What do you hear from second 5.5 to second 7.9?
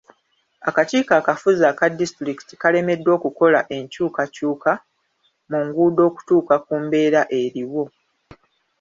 nguudo okutuuka ku mbeera eriwo.